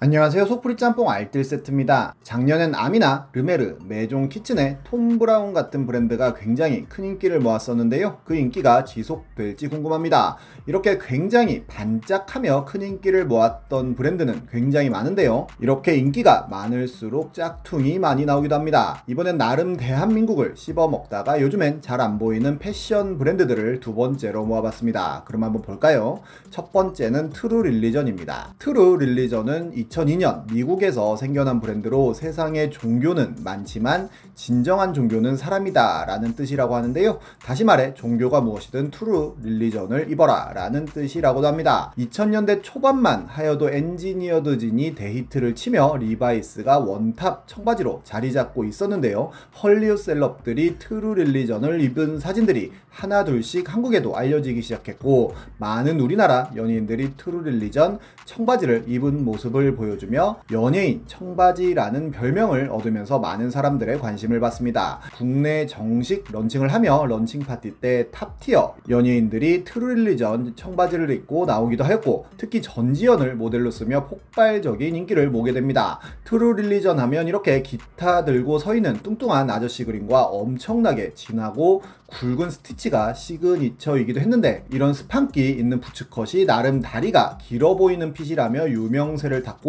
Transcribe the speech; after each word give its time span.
안녕하세요. 0.00 0.44
속풀이 0.46 0.76
짬뽕 0.76 1.08
알뜰 1.08 1.44
세트입니다. 1.44 2.14
작년엔 2.22 2.74
아미나, 2.74 3.28
르메르, 3.32 3.78
메종 3.86 4.28
키친의 4.28 4.78
톰 4.84 5.18
브라운 5.18 5.54
같은 5.54 5.86
브랜드가 5.86 6.34
굉장히 6.34 6.84
큰 6.86 7.04
인기를 7.04 7.38
모았었는데요. 7.40 8.18
그 8.24 8.34
인기가 8.34 8.84
지속될지 8.84 9.68
궁금합니다. 9.68 10.36
이렇게 10.66 10.98
굉장히 10.98 11.64
반짝하며 11.66 12.66
큰 12.66 12.82
인기를 12.82 13.24
모았던 13.26 13.94
브랜드는 13.94 14.48
굉장히 14.50 14.90
많은데요. 14.90 15.46
이렇게 15.60 15.94
인기가 15.96 16.48
많을수록 16.50 17.32
짝퉁이 17.32 17.98
많이 17.98 18.26
나오기도 18.26 18.54
합니다. 18.56 19.04
이번엔 19.06 19.38
나름 19.38 19.76
대한민국을 19.76 20.54
씹어먹다가 20.56 21.40
요즘엔 21.40 21.80
잘 21.80 22.00
안 22.00 22.18
보이는 22.18 22.58
패션 22.58 23.16
브랜드들을 23.16 23.78
두 23.80 23.94
번째로 23.94 24.44
모아봤습니다. 24.44 25.22
그럼 25.24 25.44
한번 25.44 25.62
볼까요? 25.62 26.20
첫 26.50 26.72
번째는 26.72 27.30
True 27.30 27.62
Religion입니다. 27.62 28.54
True 28.58 28.98
Religion은 28.98 29.84
2002년 29.94 30.52
미국에서 30.52 31.16
생겨난 31.16 31.60
브랜드로 31.60 32.14
세상에 32.14 32.70
종교는 32.70 33.36
많지만 33.44 34.08
진정한 34.34 34.92
종교는 34.92 35.36
사람이다 35.36 36.04
라는 36.06 36.34
뜻이라고 36.34 36.74
하는데요. 36.74 37.20
다시 37.40 37.64
말해 37.64 37.94
종교가 37.94 38.40
무엇이든 38.40 38.90
True 38.90 39.36
Religion을 39.42 40.10
입어라 40.10 40.52
라는 40.54 40.84
뜻이라고도 40.84 41.46
합니다. 41.46 41.92
2000년대 41.98 42.60
초반만 42.62 43.26
하여도 43.26 43.70
Engineered 43.70 44.58
Jean이 44.58 44.94
대히트를 44.94 45.54
치며 45.54 45.96
Levi's가 45.98 46.78
원탑 46.80 47.46
청바지로 47.46 48.00
자리 48.04 48.32
잡고 48.32 48.64
있었는데요. 48.64 49.30
헐리우드 49.62 50.02
celeb들이 50.02 50.76
True 50.78 51.14
Religion을 51.14 51.80
입은 51.80 52.18
사진들이 52.18 52.72
하나둘씩 52.90 53.72
한국에도 53.72 54.16
알려지기 54.16 54.62
시작했고 54.62 55.34
많은 55.58 56.00
우리나라 56.00 56.50
연예인들이 56.54 57.12
True 57.16 57.42
Religion 57.42 57.98
청바지를 58.24 58.84
입은 58.88 59.24
모습을 59.24 59.73
보여주며 59.74 60.40
연예인 60.52 61.02
청바지라는 61.06 62.10
별명을 62.10 62.70
얻으면서 62.70 63.18
많은 63.18 63.50
사람들의 63.50 63.98
관심을 63.98 64.40
받습니다. 64.40 65.00
국내 65.16 65.66
정식 65.66 66.24
launching을 66.30 66.72
하며 66.72 67.06
런칭 67.06 67.40
파티 67.40 67.72
때 67.80 68.08
top-tier 68.10 68.76
연예인들이 68.88 69.64
True 69.64 69.95
Religion 69.95 70.56
청바지를 70.56 71.10
입고 71.10 71.46
나오기도 71.46 71.84
했고 71.84 72.26
특히 72.36 72.62
전지현을 72.62 73.34
모델로 73.36 73.70
쓰며 73.70 74.06
폭발적인 74.06 74.94
인기를 74.94 75.30
모으게 75.30 75.52
됩니다. 75.52 75.98
True 76.24 76.49
Religion 76.49 76.98
하면 76.98 77.28
이렇게 77.28 77.62
기타 77.62 78.24
들고 78.24 78.58
서 78.58 78.74
있는 78.74 78.94
뚱뚱한 79.02 79.50
아저씨 79.50 79.84
그림과 79.84 80.24
엄청나게 80.24 81.14
진하고 81.14 81.82
굵은 82.14 82.50
스티치가 82.50 83.14
signature이기도 83.14 84.20
했는데 84.20 84.64
이런 84.70 84.94
스판기 84.94 85.50
있는 85.50 85.80
boots 85.80 86.17
cut이 86.17 86.46
나름 86.46 86.80
다리가 86.80 87.38
길어 87.42 87.74
보이는 87.74 88.12
fit이라며 88.12 88.70
유명세를 88.70 89.42
탔고 89.42 89.63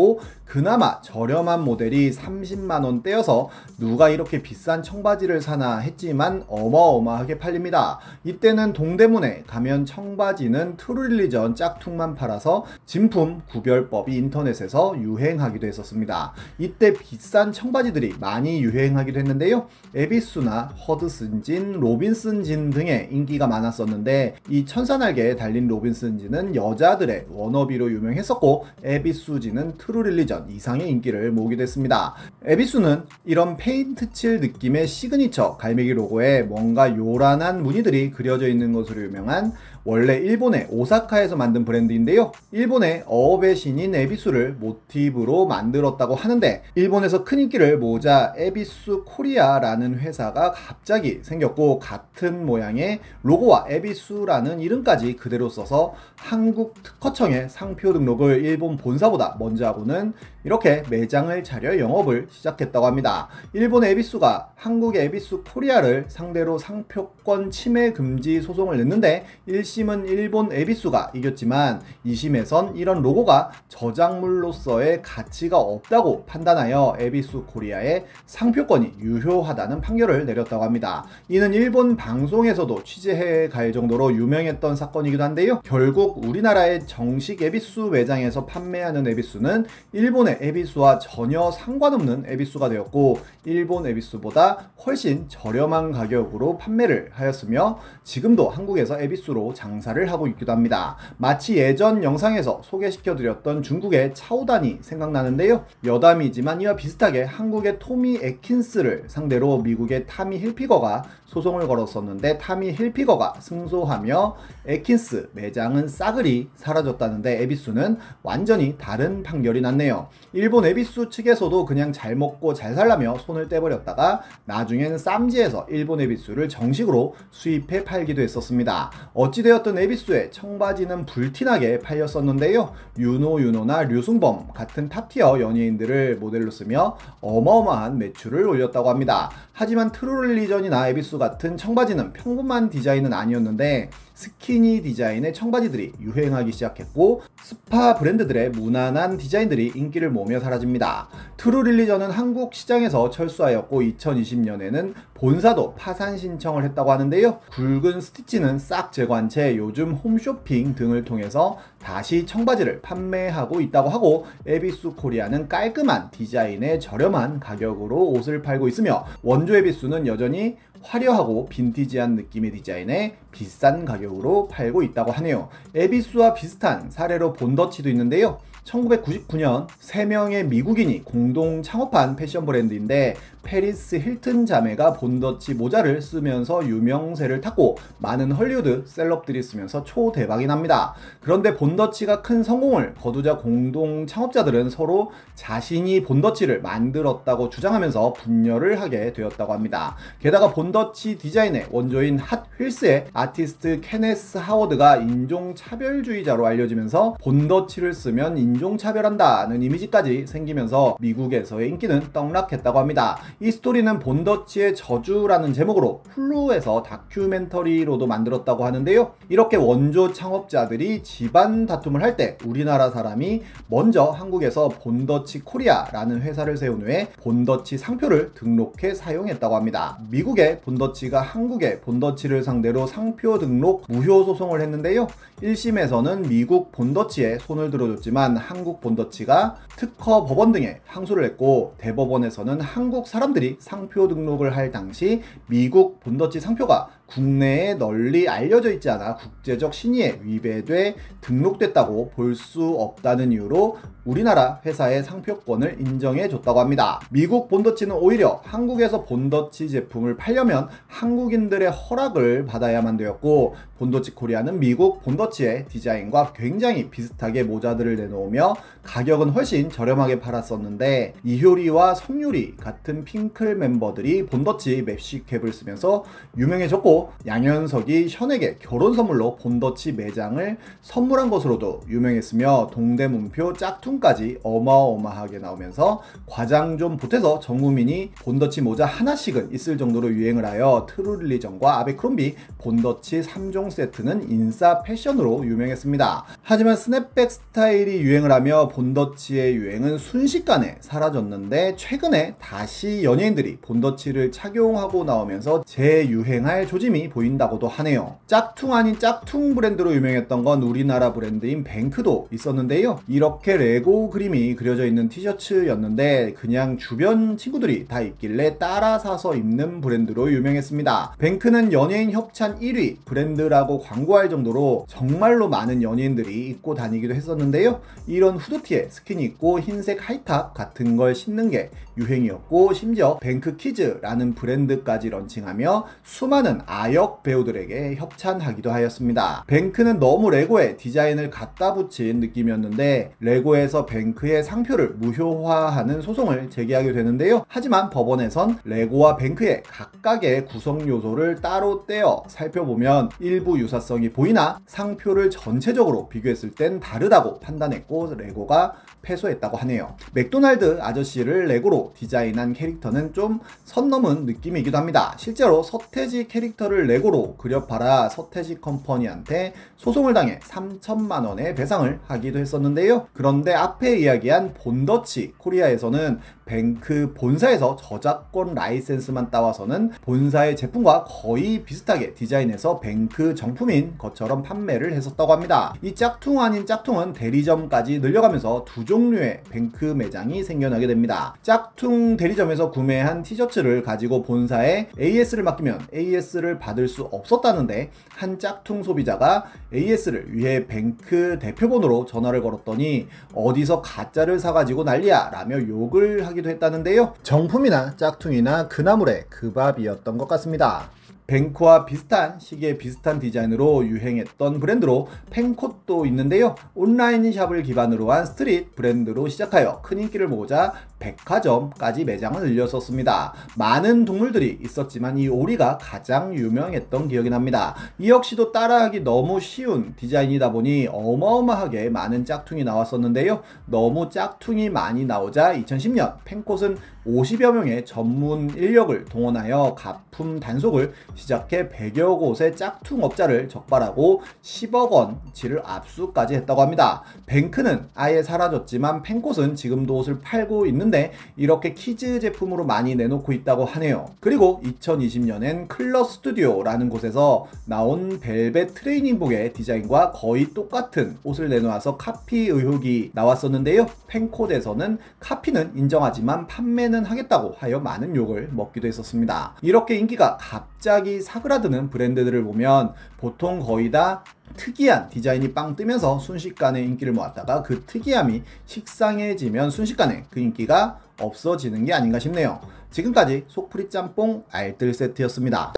그나마 0.46 1.02
저렴한 1.02 1.64
모델이 1.64 2.12
30만원 2.12 3.02
대여서 3.04 3.50
누가 3.80 4.10
이렇게 4.10 4.42
비싼 4.42 4.84
청바지를 4.84 5.42
사나 5.42 5.80
했지만 5.80 6.44
어마어마하게 6.48 7.40
팔립니다. 7.40 8.00
이때는 8.24 8.74
동대문에 8.74 9.44
가면 9.48 9.86
청바지는 9.86 10.78
True 10.78 11.04
Religion 11.04 11.56
짝퉁만 11.56 12.14
팔아서 12.16 12.66
진품 12.86 13.42
구별법이 13.50 14.16
인터넷에서 14.16 14.96
유행하기도 15.00 15.66
했었습니다. 15.66 16.34
이때 16.60 16.94
비싼 16.94 17.52
청바지들이 17.52 18.16
많이 18.20 18.62
유행하기도 18.62 19.20
했는데요. 19.20 19.68
Evisu나 19.96 20.76
Hudson 20.88 21.38
Jean, 21.38 21.80
로빈슨 21.80 22.26
Robin's 22.26 22.55
Jean 22.55 22.72
등의 22.72 23.10
인기가 23.12 23.48
많았었는데 23.48 24.36
이 24.50 24.66
천사날개에 24.66 25.36
달린 25.36 25.68
Robin's 25.68 26.12
Jean은 26.12 26.56
여자들의 26.56 27.28
wannabe로 27.30 27.92
유명했었고 27.92 28.66
Evisu 28.84 29.23
Jean은 29.23 29.78
True 29.86 30.02
Religion 30.02 30.50
이상의 30.50 30.90
인기를 30.90 31.32
모으기도 31.32 31.62
했습니다. 31.62 32.16
Evisu는 32.44 33.04
이런 33.26 33.56
페인트 33.56 34.12
칠 34.14 34.40
느낌의 34.40 34.88
시그니처 34.88 35.58
갈매기 35.58 35.94
로고에 35.94 36.42
뭔가 36.42 36.96
요란한 36.96 37.62
무늬들이 37.62 38.10
그려져 38.10 38.48
있는 38.48 38.74
것으로 38.74 39.04
유명한 39.04 39.54
원래 39.88 40.18
일본의 40.18 40.70
오사카에서 40.72 41.36
만든 41.36 41.64
브랜드인데요. 41.64 42.32
일본의 42.52 43.04
어업의 43.06 43.56
신인 43.56 43.94
에비수를 43.94 44.54
모티브로 44.54 45.46
만들었다고 45.46 46.16
하는데 46.16 46.64
일본에서 46.74 47.24
큰 47.24 47.38
인기를 47.38 47.78
모자 47.78 48.34
Evisu 48.36 49.04
Korea라는 49.06 50.00
회사가 50.00 50.54
갑자기 50.54 51.20
생겼고 51.22 51.78
같은 51.78 52.48
모양의 52.48 53.00
로고와 53.22 53.68
Evisu라는 53.70 54.60
이름까지 54.60 55.18
그대로 55.18 55.50
써서 55.50 55.94
한국 56.16 56.82
특허청에 56.82 57.48
상표 57.48 57.94
등록을 57.94 58.44
일본 58.44 58.78
본사보다 58.78 59.36
먼저 59.38 59.68
하고는 59.68 60.14
이렇게 60.44 60.82
매장을 60.90 61.44
차려 61.44 61.78
영업을 61.78 62.28
시작했다고 62.32 62.88
합니다. 62.88 63.28
일본 63.54 63.84
Evisu가 63.84 64.54
한국 64.56 64.96
Evisu 64.96 65.44
Korea를 65.44 66.06
상대로 66.08 66.58
상표권 66.58 67.52
침해 67.52 67.94
금지 67.94 68.42
소송을 68.42 68.78
냈는데 68.78 69.26
1심 69.48 69.75
은 69.84 70.08
일본 70.08 70.54
Evisu가 70.54 71.12
이겼지만 71.14 71.82
2심에선 72.06 72.78
이런 72.78 73.02
로고가 73.02 73.52
저작물로서의 73.68 75.02
가치가 75.02 75.58
없다고 75.60 76.24
판단하여 76.26 76.96
Evisu 76.98 77.44
Korea의 77.48 78.06
상표권이 78.26 78.94
유효하다는 79.00 79.82
판결을 79.82 80.26
내렸다고 80.26 80.64
합니다. 80.64 81.06
이는 81.28 81.54
일본 81.54 81.98
방송에서도 81.98 82.84
취재해 82.84 83.50
갈 83.50 83.74
정도로 83.74 84.14
유명했던 84.14 84.78
사건이기도 84.78 85.22
한데요. 85.22 85.60
결국 85.66 86.24
우리나라의 86.26 86.88
정식 86.88 87.42
Evisu 87.42 87.90
매장에서 87.92 88.46
판매하는 88.46 89.06
Evisu는 89.08 89.66
일본의 89.92 90.38
Evisu와 90.40 91.00
전혀 91.00 91.52
상관없는 91.52 92.26
Evisu가 92.28 92.70
되었고 92.70 93.20
일본 93.44 93.86
Evisu보다 93.88 94.72
훨씬 94.86 95.26
저렴한 95.28 95.92
가격으로 95.92 96.58
판매를 96.58 97.10
하였으며 97.12 97.80
지금도 98.04 98.50
한국에서 98.50 99.00
Evisu로 99.02 99.54
장사를 99.54 100.12
하고 100.12 100.28
있기도 100.28 100.52
합니다. 100.52 100.96
마치 101.18 101.58
예전 101.58 102.04
영상에서 102.04 102.62
소개시켜드렸던 102.64 103.64
중국의 103.64 104.14
차오단이 104.14 104.80
생각나는데요. 104.82 105.66
여담이지만 105.84 106.62
이와 106.62 106.76
비슷하게 106.76 107.24
한국의 107.24 107.80
Tommy 107.80 108.20
Atkins를 108.22 109.06
상대로 109.08 109.58
미국의 109.60 110.06
Tommy 110.08 110.38
Hilfiger가 110.38 111.04
소송을 111.26 111.68
걸었었는데 111.68 112.38
Tommy 112.38 112.72
Hilfiger가 112.72 113.36
승소하며 113.40 114.36
Atkins 114.68 115.30
매장은 115.34 115.88
싸그리 115.88 116.50
사라졌다는데 116.56 117.42
Evisu는 117.42 117.98
완전히 118.24 118.78
다른 118.78 119.24
판결이 119.24 119.62
났네요. 119.62 120.08
일본 120.34 120.66
에비수 120.66 121.10
측에서도 121.10 121.66
그냥 121.66 121.92
잘 121.92 122.16
먹고 122.16 122.54
잘 122.54 122.74
살라며 122.76 123.18
손을 123.18 123.50
떼버렸다가 123.50 124.22
나중엔 124.46 124.98
쌈지에서 124.98 125.66
일본 125.70 126.00
에비수를 126.02 126.48
정식으로 126.48 127.16
수입해 127.32 127.84
팔기도 127.84 128.22
했었습니다. 128.22 128.92
어찌되 129.14 129.52
었든 129.56 129.78
에비수의 129.78 130.32
청바지는 130.32 131.06
불티나게 131.06 131.80
팔렸었는데요. 131.80 132.74
윤호 132.98 133.42
윤호나 133.42 133.84
류승범 133.84 134.50
같은 134.54 134.90
탑티어 134.90 135.40
연예인들을 135.40 136.18
모델로 136.18 136.52
쓰며 136.52 136.98
어마어마한 137.22 137.98
매출을 137.98 138.48
올렸다고 138.48 138.90
합니다. 138.90 139.32
하지만 139.54 139.92
트롤리전이나 139.92 140.90
에비수 140.90 141.18
같은 141.18 141.58
청바지는 141.58 142.14
평범한 142.14 142.70
디자인은 142.70 143.14
아니었는데 143.14 143.90
스키니 144.16 144.82
디자인의 144.82 145.34
청바지들이 145.34 145.94
유행하기 146.00 146.52
시작했고 146.54 147.22
스파 147.42 147.96
브랜드들의 147.96 148.50
무난한 148.52 149.18
디자인들이 149.18 149.74
인기를 149.76 150.10
모으며 150.10 150.40
사라집니다. 150.40 151.10
트루릴리전은 151.38 152.10
한국 152.10 152.56
시장에서 152.56 153.10
철수하였고 153.10 153.82
2020년에는 153.82 154.94
본사도 155.14 155.76
파산 155.76 156.18
신청을 156.18 156.64
했다고 156.64 156.92
하는데요. 156.92 157.40
굵은 157.52 158.02
스티치는 158.02 158.58
싹 158.58 158.92
제거한 158.92 159.30
채 159.30 159.56
요즘 159.58 159.94
홈쇼핑 159.94 160.76
등을 160.76 161.04
통해서 161.04 161.60
다시 161.80 162.26
청바지를 162.26 162.82
판매하고 162.82 163.62
있다고 163.62 163.90
하고 163.90 164.26
에비수 164.48 164.96
코리아는 164.96 165.48
깔끔한 165.50 166.10
디자인의 166.12 166.80
저렴한 166.80 167.42
가격으로 167.42 168.10
옷을 168.12 168.42
팔고 168.42 168.68
있으며 168.70 169.06
원조 169.22 169.56
에비수는 169.56 170.08
여전히 170.08 170.58
화려하고 170.86 171.48
빈티지한 171.48 172.16
느낌의 172.16 172.52
디자인에 172.52 173.18
비싼 173.32 173.86
가격으로 173.86 174.48
팔고 174.48 174.84
있다고 174.84 175.12
하네요. 175.12 175.50
에비스와 175.74 176.36
비슷한 176.36 176.92
사례로 176.92 177.34
본더치도 177.34 177.90
있는데요. 177.90 178.40
1999년 178.66 179.68
3명의 179.82 180.46
미국인이 180.48 181.04
공동 181.04 181.64
창업한 181.64 182.16
패션 182.16 182.46
브랜드인데 182.46 183.16
패리스 183.44 183.98
힐튼 183.98 184.46
자매가 184.48 184.94
본더치 184.94 185.54
모자를 185.54 186.02
쓰면서 186.02 186.66
유명세를 186.66 187.42
탔고 187.42 187.78
많은 188.00 188.32
헐리우드 188.32 188.86
셀럽들이 188.88 189.44
쓰면서 189.44 189.84
초대박이 189.84 190.48
납니다. 190.48 190.96
그런데 191.22 191.56
본더치가 191.56 192.24
큰 192.24 192.42
성공을 192.42 192.96
거두자 192.96 193.38
공동 193.38 194.08
창업자들은 194.08 194.72
서로 194.72 195.12
자신이 195.36 196.02
본더치를 196.02 196.62
만들었다고 196.62 197.52
주장하면서 197.52 198.14
분열을 198.14 198.82
하게 198.82 199.14
되었다고 199.14 199.54
합니다. 199.54 199.96
게다가 200.20 200.52
본더 200.52 200.76
본더치 200.76 201.18
디자인의 201.18 201.68
원조인 201.72 202.20
핫 202.20 202.46
휠스의 202.58 203.08
아티스트 203.14 203.80
케네스 203.82 204.38
하워드가 204.38 204.98
인종차별주의자로 204.98 206.46
알려지면서 206.46 207.18
본더치를 207.22 207.94
쓰면 207.94 208.38
인종차별한다는 208.38 209.62
이미지까지 209.62 210.26
생기면서 210.28 210.98
미국에서의 211.00 211.70
인기는 211.70 212.12
떡락했다고 212.12 212.80
합니다. 212.80 213.18
이 213.40 213.52
스토리는 213.52 214.00
본더치의 214.00 214.76
저주라는 214.76 215.54
제목으로 215.54 216.02
훌루에서 216.10 216.84
다큐멘터리로도 216.84 218.08
만들었다고 218.08 218.66
하는데요. 218.66 219.12
이렇게 219.30 219.58
원조 219.58 220.12
창업자들이 220.12 221.04
집안 221.04 221.66
다툼을 221.66 222.02
할 222.02 222.16
때 222.16 222.38
우리나라 222.46 222.90
사람이 222.92 223.42
먼저 223.68 224.06
한국에서 224.06 224.70
본더치 224.70 225.42
코리아라는 225.42 226.22
회사를 226.22 226.56
세운 226.56 226.82
후에 226.82 227.10
본더치 227.22 227.78
상표를 227.78 228.32
등록해 228.34 228.94
사용했다고 228.94 229.54
합니다. 229.54 229.98
미국의 230.10 230.62
본더치가 230.62 231.22
한국의 231.22 231.82
본더치를 231.82 232.44
상대로 232.44 232.88
상표 232.88 233.38
등록 233.38 233.84
무효 233.90 234.24
소송을 234.24 234.62
했는데요. 234.62 235.08
1심에서는 235.42 236.30
미국 236.30 236.72
본더치의 236.72 237.40
손을 237.40 237.70
들어줬지만 237.70 238.38
한국 238.46 238.80
본더치가 238.82 239.56
특허 239.76 240.26
법원 240.26 240.52
등에 240.52 240.80
항소를 240.86 241.24
했고 241.26 241.74
대법원에서는 241.80 242.62
한국 242.62 243.08
사람들이 243.08 243.58
상표 243.60 244.08
등록을 244.08 244.56
할 244.56 244.72
당시 244.72 245.22
미국 245.48 246.00
본더치 246.02 246.40
상표가 246.40 246.90
국내에 247.08 247.76
널리 247.76 248.28
알려져 248.28 248.72
있지 248.72 248.90
않아 248.90 249.16
국제적 249.16 249.74
신의에 249.74 250.20
위배돼 250.24 250.96
등록됐다고 251.22 252.12
볼 252.16 252.36
수 252.36 252.76
없다는 252.78 253.32
이유로 253.32 253.78
우리나라 254.06 254.62
회사의 254.64 255.04
상표권을 255.04 255.78
인정해 255.80 256.30
줬다고 256.30 256.60
합니다. 256.60 257.00
미국 257.10 257.50
본더치는 257.50 257.96
오히려 257.96 258.40
한국에서 258.44 259.04
본더치 259.04 259.68
제품을 259.70 260.16
팔려면 260.16 260.68
한국인들의 260.88 261.72
허락을 261.72 262.46
받아야만 262.46 262.98
되었고 262.98 263.56
본더치 263.80 264.12
코리아는 264.12 264.60
미국 264.60 265.02
본더치의 265.02 265.66
디자인과 265.70 266.34
굉장히 266.34 266.90
비슷하게 266.92 267.44
모자들을 267.44 267.96
내놓으며 267.96 268.56
가격은 268.84 269.30
훨씬 269.30 269.72
저렴하게 269.72 270.20
팔았었는데 270.20 271.16
이효리와 271.24 271.96
성유리 271.96 272.58
같은 272.58 273.06
핑클 273.06 273.56
멤버들이 273.56 274.28
본더치 274.28 274.84
mesh 274.84 275.11
cap을 275.11 275.52
쓰면서 275.52 276.04
유명해졌고 276.38 276.95
양현석이 277.26 278.08
션에게 278.10 278.58
결혼 278.60 278.94
선물로 278.94 279.36
본더치 279.38 279.94
매장을 279.94 280.58
선물한 280.82 281.30
것으로도 281.30 281.82
유명했으며 281.90 282.70
동대문표 282.72 283.54
짝퉁까지 283.54 284.40
어마어마하게 284.44 285.40
나오면서 285.40 286.02
과장 286.26 286.78
좀 286.78 286.98
보태서 286.98 287.40
전 287.40 287.60
국민이 287.60 288.12
본더치 288.20 288.62
모자 288.62 288.86
하나씩은 288.86 289.52
있을 289.52 289.78
정도로 289.78 290.10
유행을 290.12 290.46
하여 290.46 290.86
트루릴리전과 290.90 291.80
아베크롬비 291.80 292.36
본더치 292.60 293.22
3종 293.22 293.72
세트는 293.72 294.30
인싸 294.30 294.84
패션으로 294.84 295.46
유명했습니다. 295.46 296.26
하지만 296.44 296.76
스냅백 296.76 297.32
스타일이 297.32 298.02
유행을 298.02 298.32
하며 298.32 298.68
본더치의 298.68 299.56
유행은 299.56 299.98
순식간에 299.98 300.78
사라졌는데 300.82 301.76
최근에 301.78 302.36
다시 302.40 303.04
연예인들이 303.04 303.58
본더치를 303.58 304.32
착용하고 304.32 305.04
나오면서 305.04 305.64
재유행할 305.66 306.68
조짐이 306.68 307.10
보인다고도 307.10 307.68
하네요. 307.68 308.18
짝퉁 308.28 308.74
아닌 308.74 309.00
짝퉁 309.00 309.56
브랜드로 309.56 309.96
유명했던 309.96 310.44
건 310.44 310.62
우리나라 310.62 311.14
브랜드인 311.14 311.64
뱅크도 311.64 312.28
있었는데요. 312.32 313.00
이렇게 313.08 313.58
레고 313.58 314.12
그림이 314.12 314.56
그려져 314.56 314.86
있는 314.86 315.10
티셔츠였는데 315.10 316.34
그냥 316.34 316.78
주변 316.78 317.38
친구들이 317.38 317.88
다 317.88 318.02
입길래 318.02 318.60
따라 318.60 319.00
사서 319.00 319.36
입는 319.36 319.82
브랜드로 319.82 320.32
유명했습니다. 320.32 321.16
뱅크는 321.18 321.74
연예인 321.74 322.12
협찬 322.12 322.60
1위 322.60 322.98
브랜드라고 323.04 323.80
광고할 323.80 324.30
정도로 324.30 324.86
정말로 324.88 325.50
많은 325.50 325.82
연예인들이 325.82 326.50
입고 326.50 326.76
다니기도 326.76 327.16
했었는데요. 327.16 327.82
이런 328.06 328.38
후드티에 328.38 328.90
스키니 328.92 329.20
입고 329.20 329.60
흰색 329.60 330.08
high 330.08 330.34
top 330.34 330.54
같은 330.54 330.98
걸 330.98 331.16
신는 331.16 331.50
게 331.50 331.72
유행이었고 331.98 332.74
심지어 332.74 333.18
뱅크 333.20 333.58
키즈라는 333.58 334.36
브랜드까지 334.36 335.10
런칭하며 335.10 335.88
수많은 336.04 336.60
아역 336.76 337.24
배우들에게 337.24 337.96
협찬하기도 337.96 338.70
하였습니다. 338.70 339.46
뱅크는 339.48 339.98
너무 340.00 340.30
레고의 340.30 340.76
디자인을 340.76 341.30
갖다 341.30 341.74
붙인 341.74 342.20
느낌이었는데 342.20 343.14
레고에서 343.22 343.86
뱅크의 343.86 344.44
상표를 344.44 344.96
무효화하는 344.96 346.02
소송을 346.02 346.50
제기하게 346.50 346.92
되는데요. 346.92 347.46
하지만 347.48 347.90
법원에선 347.90 348.60
레고와 348.66 349.16
뱅크의 349.16 349.64
각각의 349.64 350.46
구성 350.48 350.86
요소를 350.86 351.42
따로 351.42 351.86
떼어 351.86 352.24
살펴보면 352.28 353.10
일부 353.20 353.58
유사성이 353.58 354.10
보이나 354.10 354.60
상표를 354.68 355.30
전체적으로 355.30 356.10
비교했을 356.10 356.52
땐 356.52 356.82
다르다고 356.82 357.40
판단했고 357.40 358.16
레고가 358.18 358.74
패소했다고 359.02 359.56
하네요. 359.58 359.96
맥도날드 360.14 360.80
아저씨를 360.82 361.46
레고로 361.46 361.94
디자인한 361.96 362.52
캐릭터는 362.54 363.14
좀 363.14 363.40
선 363.64 363.90
넘은 363.90 364.26
느낌이기도 364.26 364.78
합니다. 364.78 365.14
실제로 365.18 365.62
서태지 365.64 366.28
캐릭터를 366.28 366.88
레고로 366.88 367.36
그려봐라 367.38 368.10
서태지 368.10 368.62
컴퍼니한테 368.62 369.54
소송을 369.78 370.14
당해 370.14 370.40
3천만 370.40 371.26
원의 371.28 371.54
배상을 371.56 372.00
하기도 372.08 372.40
했었는데요. 372.40 373.08
그런데 373.14 373.54
앞에 373.54 373.98
이야기한 373.98 374.54
본더치 374.54 375.34
코리아에서는 375.38 376.20
뱅크 376.46 377.14
본사에서 377.16 377.76
저작권 377.76 378.54
라이센스만 378.54 379.32
따와서는 379.32 379.92
본사의 380.02 380.56
제품과 380.56 381.06
거의 381.06 381.64
비슷하게 381.64 382.14
디자인해서 382.14 382.80
뱅크 382.80 383.34
정품인 383.34 383.96
것처럼 383.98 384.44
판매를 384.44 384.94
했었다고 384.94 385.34
합니다. 385.34 385.74
이 385.82 385.96
짝퉁 385.96 386.40
아닌 386.40 386.66
짝퉁은 386.66 387.14
대리점까지 387.14 388.00
늘려가면서 388.00 388.64
두 388.68 388.86
종류의 388.86 389.42
뱅크 389.50 389.86
매장이 389.86 390.44
생겨나게 390.44 390.86
됩니다. 390.88 391.36
짝퉁 391.42 392.16
대리점에서 392.16 392.70
구매한 392.70 393.24
티셔츠를 393.24 393.82
가지고 393.82 394.22
본사에 394.22 394.90
AS를 395.00 395.44
맡기면 395.44 395.88
AS를 395.94 396.60
받을 396.60 396.88
수 396.88 397.04
없었다는데 397.04 397.90
한 398.10 398.38
짝퉁 398.38 398.84
소비자가 398.84 399.46
AS를 399.74 400.36
위해 400.36 400.68
뱅크 400.68 401.40
대표번호로 401.40 402.06
전화를 402.06 402.42
걸었더니 402.42 403.08
어디서 403.34 403.82
가짜를 403.82 404.40
사가지고 404.40 404.84
난리야 404.84 405.32
라며 405.32 405.60
욕을 405.68 406.28
하기도 406.28 406.50
했다는데요. 406.50 407.14
정품이나 407.24 407.96
짝퉁이나 407.98 408.68
그 408.68 408.87
나물에 408.87 409.26
그 409.30 409.54
밥이었던 409.54 410.18
것 410.18 410.28
같습니다. 410.28 410.90
뱅크와 411.28 411.86
비슷한 411.86 412.40
시계 412.40 412.78
비슷한 412.78 413.20
디자인으로 413.20 413.86
유행했던 413.88 414.60
브랜드로 414.60 415.08
팬콧도 415.32 416.06
있는데요. 416.06 416.56
온라인 416.76 417.32
샵을 417.32 417.64
기반으로 417.64 418.12
한 418.12 418.26
street 418.26 418.76
브랜드로 418.76 419.28
시작하여 419.28 419.82
큰 419.82 420.00
인기를 420.00 420.28
모으자 420.28 420.74
백화점까지 421.00 422.06
매장을 422.06 422.42
늘렸었습니다. 422.42 423.34
많은 423.58 424.06
동물들이 424.06 424.60
있었지만 424.64 425.18
이 425.18 425.28
오리가 425.28 425.78
가장 425.80 426.34
유명했던 426.36 427.08
기억이 427.08 427.30
납니다. 427.30 427.76
이 428.00 428.10
역시도 428.10 428.52
따라하기 428.52 429.02
너무 429.02 429.40
쉬운 429.40 429.94
디자인이다 429.96 430.52
보니 430.52 430.88
어마어마하게 430.92 431.90
많은 431.90 432.26
짝퉁이 432.26 432.64
나왔었는데요. 432.64 433.42
너무 433.66 434.10
짝퉁이 434.10 434.70
많이 434.70 435.06
나오자 435.06 435.54
2010년 435.56 436.18
팬콧은 436.24 436.78
50여 437.06 437.52
명의 437.52 437.86
전문 437.86 438.50
인력을 438.50 439.06
동원하여 439.06 439.76
가품 439.78 440.40
단속을 440.40 440.94
시작해 441.16 441.70
100여 441.70 442.20
곳의 442.20 442.56
짝퉁 442.56 443.04
업자를 443.04 443.50
적발하고 443.50 444.22
10억 444.44 444.90
원치를 444.92 445.62
압수까지 445.64 446.36
했다고 446.36 446.62
합니다. 446.62 447.04
뱅크는 447.26 447.86
아예 447.96 448.22
사라졌지만 448.22 449.02
팬콧은 449.04 449.56
지금도 449.56 449.98
옷을 449.98 450.20
팔고 450.22 450.66
있는데 450.68 451.12
이렇게 451.36 451.74
kids 451.74 452.20
제품으로 452.20 452.66
많이 452.66 452.96
내놓고 452.96 453.32
있다고 453.32 453.66
하네요. 453.66 454.12
그리고 454.20 454.62
2020년엔 454.64 455.68
클러 455.68 456.04
스튜디오라는 456.04 456.90
곳에서 456.90 457.48
나온 457.66 458.20
벨벳 458.20 458.74
트레이닝복의 458.76 459.54
디자인과 459.54 460.12
거의 460.12 460.54
똑같은 460.54 461.18
옷을 461.24 461.50
내놓아서 461.50 461.98
카피 461.98 462.48
의혹이 462.48 463.12
나왔었는데요. 463.14 463.88
팬콧에서는 464.08 465.00
카피는 465.20 465.72
인정하지만 465.76 466.48
판매는 466.48 467.06
하겠다고 467.06 467.56
하여 467.58 467.80
많은 467.80 468.16
욕을 468.16 468.50
먹기도 468.52 468.88
했었습니다. 468.88 469.54
이렇게 469.62 469.96
인기가 469.96 470.38
갑자기 470.86 471.20
사그라드는 471.20 471.90
브랜드들을 471.90 472.44
보면 472.44 472.94
보통 473.18 473.60
거의 473.60 473.90
다 473.90 474.24
특이한 474.56 475.10
디자인이 475.10 475.52
빵 475.52 475.76
뜨면서 475.76 476.20
순식간에 476.20 476.80
인기를 476.84 477.12
모았다가 477.12 477.64
그 477.64 477.84
특이함이 477.88 478.44
식상해지면 478.68 479.72
순식간에 479.72 480.26
그 480.30 480.40
인기가 480.40 481.00
없어지는 481.20 481.86
게 481.86 481.94
아닌가 481.94 482.20
싶네요. 482.20 482.62
지금까지 482.92 483.46
속풀이 483.48 483.90
짬뽕 483.90 484.44
알뜰 484.52 484.94
세트였습니다. 484.94 485.74